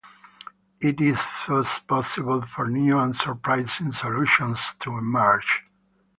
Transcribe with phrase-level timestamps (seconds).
[0.79, 5.63] It is thus possible for new and surprising solutions to emerge.